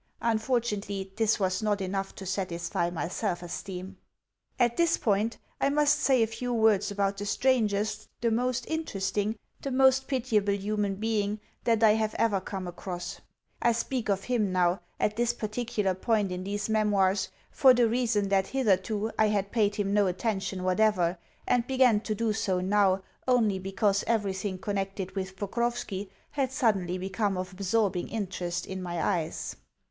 [0.23, 3.97] Unfortunately this was not enough to satisfy my self esteem.
[4.57, 9.37] At this point, I must say a few words about the strangest, the most interesting,
[9.61, 13.21] the most pitiable human being that I have ever come across.
[13.61, 18.29] I speak of him now at this particular point in these memoirs for the reason
[18.29, 23.03] that hitherto I had paid him no attention whatever, and began to do so now
[23.27, 29.57] only because everything connected with Pokrovski had suddenly become of absorbing interest in my eyes.